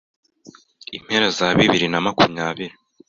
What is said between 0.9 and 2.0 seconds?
impera za bibiri na